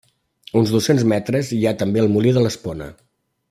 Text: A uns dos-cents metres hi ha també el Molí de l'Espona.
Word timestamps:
A 0.53 0.55
uns 0.61 0.71
dos-cents 0.75 1.05
metres 1.11 1.53
hi 1.59 1.61
ha 1.67 1.75
també 1.83 2.05
el 2.05 2.11
Molí 2.17 2.35
de 2.39 2.45
l'Espona. 2.47 2.93